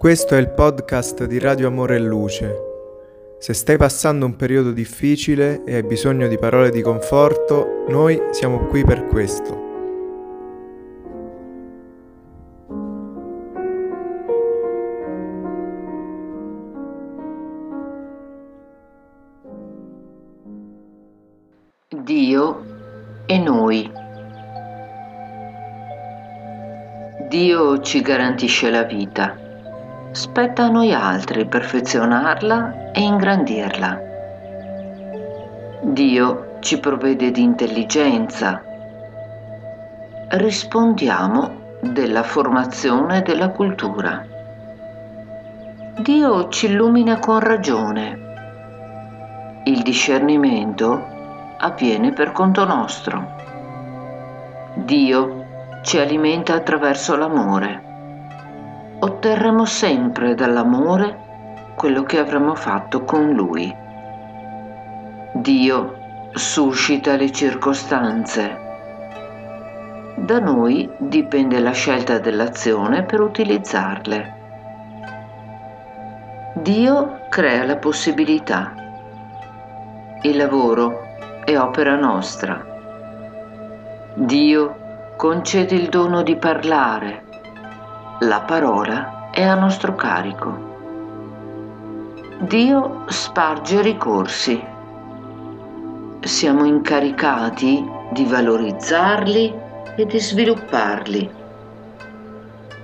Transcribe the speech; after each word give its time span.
Questo 0.00 0.34
è 0.34 0.38
il 0.38 0.48
podcast 0.48 1.26
di 1.26 1.38
Radio 1.38 1.66
Amore 1.66 1.96
e 1.96 1.98
Luce. 1.98 2.56
Se 3.38 3.52
stai 3.52 3.76
passando 3.76 4.24
un 4.24 4.34
periodo 4.34 4.72
difficile 4.72 5.62
e 5.64 5.74
hai 5.74 5.82
bisogno 5.82 6.26
di 6.26 6.38
parole 6.38 6.70
di 6.70 6.80
conforto, 6.80 7.84
noi 7.88 8.18
siamo 8.30 8.60
qui 8.68 8.82
per 8.82 9.04
questo. 9.08 9.68
Dio 22.02 22.64
e 23.26 23.38
noi. 23.38 23.92
Dio 27.28 27.80
ci 27.82 28.00
garantisce 28.00 28.70
la 28.70 28.84
vita 28.84 29.48
Spetta 30.12 30.64
a 30.64 30.68
noi 30.70 30.92
altri 30.92 31.46
perfezionarla 31.46 32.90
e 32.90 33.00
ingrandirla. 33.00 34.00
Dio 35.82 36.56
ci 36.58 36.80
provvede 36.80 37.30
di 37.30 37.42
intelligenza. 37.42 38.60
Rispondiamo 40.30 41.78
della 41.80 42.24
formazione 42.24 43.22
della 43.22 43.50
cultura. 43.50 44.26
Dio 46.00 46.48
ci 46.48 46.66
illumina 46.66 47.20
con 47.20 47.38
ragione. 47.38 48.18
Il 49.62 49.80
discernimento 49.82 51.06
avviene 51.58 52.12
per 52.12 52.32
conto 52.32 52.64
nostro. 52.64 53.36
Dio 54.74 55.44
ci 55.82 55.98
alimenta 55.98 56.54
attraverso 56.54 57.14
l'amore 57.14 57.89
otterremo 59.02 59.64
sempre 59.64 60.34
dall'amore 60.34 61.28
quello 61.74 62.02
che 62.02 62.18
avremo 62.18 62.54
fatto 62.54 63.04
con 63.04 63.30
Lui. 63.32 63.74
Dio 65.32 65.96
suscita 66.32 67.16
le 67.16 67.32
circostanze. 67.32 68.58
Da 70.16 70.38
noi 70.38 70.90
dipende 70.98 71.60
la 71.60 71.70
scelta 71.70 72.18
dell'azione 72.18 73.04
per 73.04 73.20
utilizzarle. 73.20 74.38
Dio 76.56 77.20
crea 77.30 77.64
la 77.64 77.76
possibilità. 77.76 78.74
Il 80.22 80.36
lavoro 80.36 81.06
è 81.46 81.56
opera 81.56 81.96
nostra. 81.96 82.62
Dio 84.12 84.76
concede 85.16 85.74
il 85.74 85.88
dono 85.88 86.22
di 86.22 86.36
parlare 86.36 87.28
la 88.22 88.42
parola 88.42 89.30
è 89.30 89.42
a 89.42 89.54
nostro 89.54 89.94
carico. 89.94 90.68
Dio 92.40 93.04
sparge 93.06 93.80
ricorsi. 93.80 94.62
Siamo 96.20 96.66
incaricati 96.66 97.82
di 98.12 98.24
valorizzarli 98.26 99.54
e 99.96 100.04
di 100.04 100.20
svilupparli. 100.20 101.30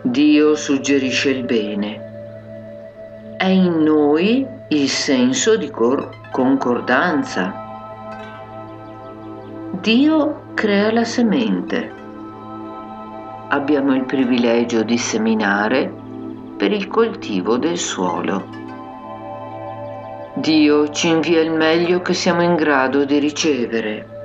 Dio 0.00 0.54
suggerisce 0.54 1.28
il 1.28 1.44
bene. 1.44 3.36
È 3.36 3.48
in 3.48 3.82
noi 3.82 4.46
il 4.68 4.88
senso 4.88 5.58
di 5.58 5.68
cor- 5.70 6.30
concordanza. 6.30 7.52
Dio 9.72 10.52
crea 10.54 10.90
la 10.90 11.04
semente 11.04 11.96
abbiamo 13.48 13.94
il 13.94 14.04
privilegio 14.04 14.82
di 14.82 14.98
seminare 14.98 15.90
per 16.56 16.72
il 16.72 16.86
coltivo 16.88 17.56
del 17.56 17.78
suolo. 17.78 18.56
Dio 20.34 20.90
ci 20.90 21.08
invia 21.08 21.40
il 21.40 21.52
meglio 21.52 22.02
che 22.02 22.12
siamo 22.12 22.42
in 22.42 22.54
grado 22.54 23.04
di 23.04 23.18
ricevere. 23.18 24.16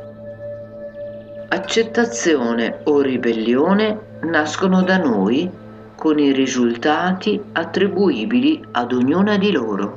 Accettazione 1.49 2.81
o 2.83 2.99
ribellione 3.01 3.99
nascono 4.21 4.81
da 4.83 4.97
noi 4.97 5.49
con 5.95 6.19
i 6.19 6.31
risultati 6.31 7.41
attribuibili 7.53 8.61
ad 8.71 8.91
ognuna 8.91 9.37
di 9.37 9.51
loro. 9.51 9.93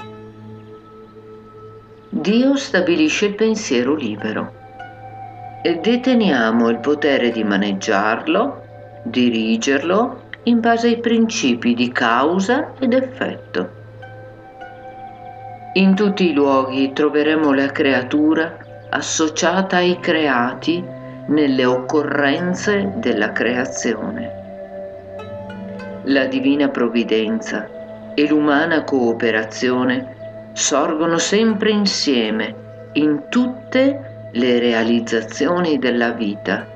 Dio 2.09 2.57
stabilisce 2.57 3.27
il 3.27 3.35
pensiero 3.35 3.95
libero 3.95 4.53
e 5.63 5.81
deteniamo 5.81 6.69
il 6.69 6.79
potere 6.79 7.31
di 7.31 7.43
maneggiarlo 7.43 8.66
dirigerlo 9.09 10.25
in 10.45 10.61
base 10.61 10.89
ai 10.89 10.99
principi 10.99 11.75
di 11.75 11.91
causa 11.91 12.73
ed 12.79 12.93
effetto. 12.93 13.71
In 15.75 15.95
tutti 15.95 16.31
i 16.31 16.33
luoghi 16.33 16.93
troveremo 16.93 17.53
la 17.53 17.67
creatura 17.67 18.57
associata 18.91 19.77
ai 19.77 19.99
creati 20.01 20.83
nelle 21.27 21.65
occorrenze 21.65 22.93
della 22.97 23.33
creazione. 23.33 24.45
La 26.05 26.27
divina 26.27 26.69
provvidenza 26.69 27.69
e 28.15 28.27
l'umana 28.29 28.85
cooperazione 28.85 30.51
sorgono 30.53 31.19
sempre 31.19 31.71
insieme 31.71 32.55
in 32.93 33.25
tutte 33.29 34.29
le 34.33 34.59
realizzazioni 34.59 35.79
della 35.79 36.13
vita 36.13 36.75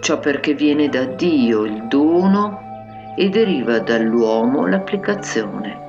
ciò 0.00 0.18
perché 0.18 0.54
viene 0.54 0.88
da 0.88 1.04
Dio 1.04 1.64
il 1.64 1.86
dono 1.86 3.12
e 3.16 3.28
deriva 3.28 3.78
dall'uomo 3.78 4.66
l'applicazione. 4.66 5.88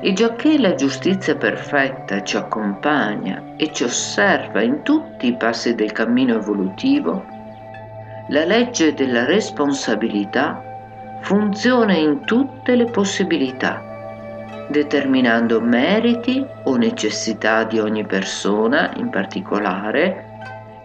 E 0.00 0.12
giacché 0.12 0.58
la 0.58 0.74
giustizia 0.74 1.36
perfetta 1.36 2.22
ci 2.22 2.36
accompagna 2.36 3.54
e 3.56 3.72
ci 3.72 3.84
osserva 3.84 4.62
in 4.62 4.82
tutti 4.82 5.26
i 5.26 5.36
passi 5.36 5.74
del 5.74 5.92
cammino 5.92 6.36
evolutivo, 6.36 7.24
la 8.28 8.44
legge 8.44 8.94
della 8.94 9.24
responsabilità 9.24 10.62
funziona 11.20 11.94
in 11.94 12.24
tutte 12.24 12.76
le 12.76 12.84
possibilità, 12.84 13.82
determinando 14.68 15.60
meriti 15.60 16.46
o 16.64 16.76
necessità 16.76 17.64
di 17.64 17.78
ogni 17.80 18.04
persona 18.04 18.92
in 18.96 19.10
particolare 19.10 20.27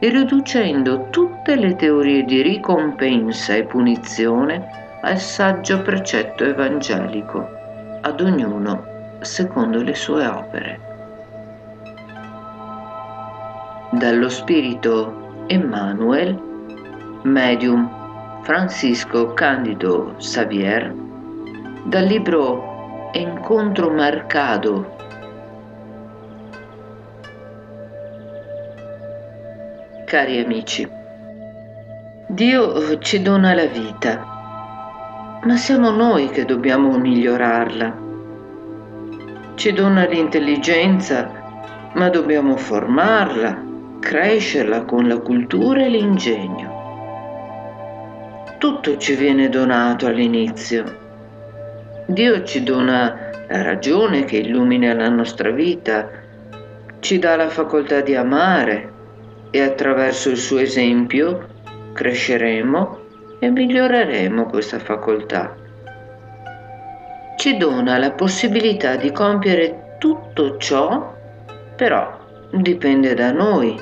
e 0.04 0.10
riducendo 0.10 1.08
tutte 1.12 1.56
le 1.56 1.78
teorie 1.78 2.26
di 2.26 2.42
ricompensa 2.42 3.54
e 3.56 3.64
punizione 3.64 4.98
al 5.02 5.18
saggio 5.18 5.82
precetto 5.82 6.44
evangelico, 6.44 7.48
ad 8.02 8.20
ognuno 8.20 8.84
secondo 9.22 9.82
le 9.82 9.96
sue 9.96 10.28
opere. 10.28 10.80
Dallo 13.92 14.28
spirito 14.28 15.46
Emmanuel, 15.48 16.38
medium 17.22 18.42
Francisco 18.42 19.34
Candido 19.34 20.16
Xavier, 20.18 20.94
dal 21.86 22.04
libro 22.04 23.10
Encontro 23.14 23.90
marcado 23.90 24.98
Cari 30.14 30.38
amici, 30.38 30.88
Dio 32.28 33.00
ci 33.00 33.24
dona 33.24 33.56
la 33.56 33.66
vita, 33.66 35.42
ma 35.44 35.56
siamo 35.56 35.90
noi 35.90 36.30
che 36.30 36.46
dobbiamo 36.46 36.96
migliorarla. 37.00 37.98
Ci 39.56 39.74
dona 39.74 40.06
l'intelligenza, 40.06 41.32
ma 41.94 42.10
dobbiamo 42.10 42.58
formarla, 42.58 43.60
crescerla 44.00 44.84
con 44.84 45.08
la 45.08 45.18
cultura 45.18 45.82
e 45.82 45.90
l'ingegno. 45.90 46.72
Tutto 48.60 48.98
ci 48.98 49.16
viene 49.16 49.50
donato 49.50 50.06
all'inizio. 50.06 50.84
Dio 52.06 52.44
ci 52.44 52.62
dona 52.62 53.32
la 53.48 53.64
ragione 53.64 54.26
che 54.26 54.38
illumina 54.38 54.94
la 54.94 55.10
nostra 55.10 55.50
vita, 55.50 56.08
ci 57.00 57.18
dà 57.18 57.36
la 57.36 57.50
facoltà 57.50 58.02
di 58.02 58.14
amare, 58.14 58.93
e 59.56 59.62
attraverso 59.62 60.32
il 60.32 60.38
suo 60.38 60.58
esempio 60.58 61.48
cresceremo 61.94 62.98
e 63.38 63.52
miglioreremo 63.52 64.48
questa 64.48 64.80
facoltà. 64.80 65.56
Ci 67.38 67.58
dona 67.58 68.00
la 68.00 68.14
possibilità 68.14 68.96
di 68.96 69.12
compiere 69.12 69.98
tutto 70.00 70.58
ciò, 70.58 71.14
però 71.76 72.18
dipende 72.50 73.14
da 73.14 73.32
noi, 73.32 73.80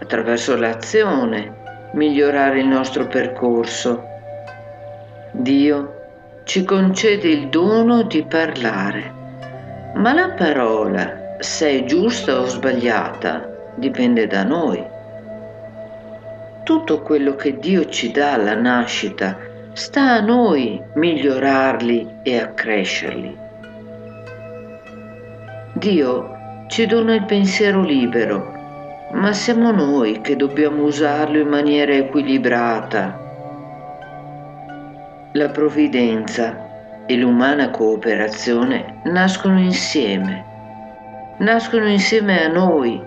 attraverso 0.00 0.56
l'azione, 0.56 1.90
migliorare 1.92 2.58
il 2.58 2.66
nostro 2.66 3.06
percorso. 3.06 4.02
Dio 5.30 5.94
ci 6.42 6.64
concede 6.64 7.28
il 7.28 7.48
dono 7.48 8.02
di 8.02 8.24
parlare, 8.24 9.92
ma 9.94 10.12
la 10.12 10.30
parola, 10.30 11.36
se 11.38 11.68
è 11.68 11.84
giusta 11.84 12.40
o 12.40 12.46
sbagliata, 12.46 13.49
dipende 13.80 14.28
da 14.28 14.44
noi. 14.44 14.80
Tutto 16.62 17.00
quello 17.00 17.34
che 17.34 17.58
Dio 17.58 17.86
ci 17.86 18.12
dà 18.12 18.34
alla 18.34 18.54
nascita 18.54 19.36
sta 19.72 20.12
a 20.12 20.20
noi 20.20 20.80
migliorarli 20.94 22.18
e 22.22 22.38
accrescerli. 22.38 23.36
Dio 25.72 26.36
ci 26.68 26.86
dona 26.86 27.14
il 27.14 27.24
pensiero 27.24 27.82
libero, 27.82 29.08
ma 29.12 29.32
siamo 29.32 29.72
noi 29.72 30.20
che 30.20 30.36
dobbiamo 30.36 30.84
usarlo 30.84 31.38
in 31.38 31.48
maniera 31.48 31.92
equilibrata. 31.92 33.18
La 35.32 35.48
provvidenza 35.48 36.68
e 37.06 37.16
l'umana 37.16 37.70
cooperazione 37.70 39.00
nascono 39.04 39.58
insieme, 39.58 40.44
nascono 41.38 41.88
insieme 41.88 42.44
a 42.44 42.48
noi, 42.48 43.02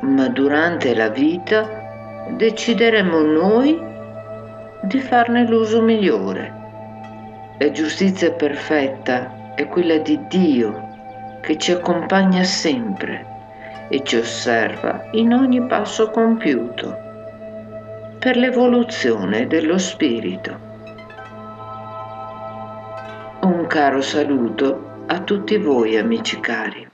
ma 0.00 0.28
durante 0.28 0.94
la 0.94 1.08
vita 1.08 1.82
decideremo 2.30 3.20
noi 3.20 3.80
di 4.82 5.00
farne 5.00 5.46
l'uso 5.46 5.80
migliore. 5.80 6.62
La 7.58 7.70
giustizia 7.70 8.32
perfetta 8.32 9.54
è 9.54 9.66
quella 9.68 9.98
di 9.98 10.18
Dio 10.28 10.92
che 11.40 11.56
ci 11.56 11.72
accompagna 11.72 12.42
sempre 12.42 13.32
e 13.88 14.02
ci 14.02 14.16
osserva 14.16 15.08
in 15.12 15.32
ogni 15.32 15.64
passo 15.66 16.10
compiuto 16.10 16.96
per 18.18 18.36
l'evoluzione 18.36 19.46
dello 19.46 19.78
spirito. 19.78 20.58
Un 23.42 23.66
caro 23.66 24.00
saluto 24.00 25.02
a 25.06 25.20
tutti 25.20 25.58
voi 25.58 25.98
amici 25.98 26.40
cari. 26.40 26.93